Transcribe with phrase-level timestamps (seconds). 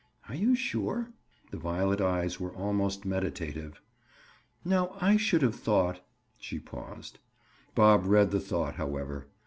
[0.27, 1.11] "Are you sure?"
[1.51, 3.83] The violet eyes were almost meditative.
[4.65, 6.03] "Now I should have thought—"
[6.39, 7.19] She paused.
[7.75, 9.27] Bob read the thought, however.